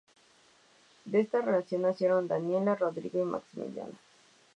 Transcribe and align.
De 1.05 1.19
esta 1.19 1.41
relación 1.43 1.83
nacieron 1.83 2.27
Daniella, 2.27 2.73
Rodrigo 2.73 3.19
y 3.21 3.23
Maximiliano. 3.23 3.93